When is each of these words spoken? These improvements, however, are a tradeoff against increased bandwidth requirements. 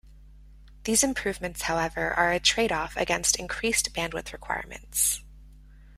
These 0.85 1.03
improvements, 1.03 1.61
however, 1.61 2.09
are 2.15 2.31
a 2.31 2.39
tradeoff 2.39 2.95
against 2.97 3.35
increased 3.35 3.93
bandwidth 3.93 4.33
requirements. 4.33 5.21